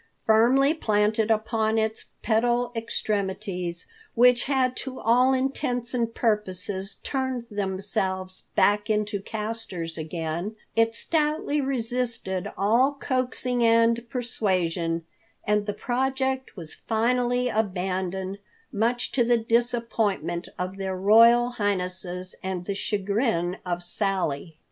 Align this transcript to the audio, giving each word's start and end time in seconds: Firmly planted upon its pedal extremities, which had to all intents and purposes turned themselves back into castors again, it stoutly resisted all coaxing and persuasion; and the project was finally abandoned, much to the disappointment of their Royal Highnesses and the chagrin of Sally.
Firmly 0.25 0.73
planted 0.73 1.29
upon 1.29 1.77
its 1.77 2.05
pedal 2.23 2.71
extremities, 2.75 3.85
which 4.15 4.45
had 4.45 4.75
to 4.77 4.99
all 4.99 5.31
intents 5.35 5.93
and 5.93 6.11
purposes 6.11 6.95
turned 7.03 7.45
themselves 7.51 8.45
back 8.55 8.89
into 8.89 9.21
castors 9.21 9.99
again, 9.99 10.55
it 10.75 10.95
stoutly 10.95 11.61
resisted 11.61 12.51
all 12.57 12.93
coaxing 12.93 13.63
and 13.63 14.09
persuasion; 14.09 15.05
and 15.45 15.67
the 15.67 15.71
project 15.71 16.57
was 16.57 16.73
finally 16.87 17.47
abandoned, 17.47 18.39
much 18.71 19.11
to 19.11 19.23
the 19.23 19.37
disappointment 19.37 20.49
of 20.57 20.77
their 20.77 20.95
Royal 20.97 21.51
Highnesses 21.51 22.33
and 22.41 22.65
the 22.65 22.73
chagrin 22.73 23.57
of 23.63 23.83
Sally. 23.83 24.57